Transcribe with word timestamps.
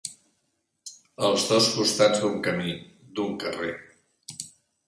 Els 1.27 1.45
dos 1.51 1.69
costats 1.75 2.23
d'un 2.25 2.41
camí, 2.49 2.75
d'un 3.19 3.37
carrer. 3.45 3.73